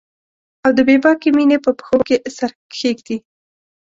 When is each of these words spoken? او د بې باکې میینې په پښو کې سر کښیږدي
او 0.63 0.71
د 0.77 0.79
بې 0.87 0.95
باکې 1.03 1.29
میینې 1.35 1.57
په 1.65 1.71
پښو 1.77 1.97
کې 2.07 2.15
سر 2.37 2.51
کښیږدي 2.71 3.17